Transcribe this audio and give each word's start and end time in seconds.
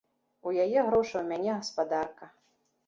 У 0.47 0.53
яе 0.63 0.79
грошы, 0.87 1.13
у 1.21 1.23
мяне 1.31 1.51
гаспадарка. 1.59 2.33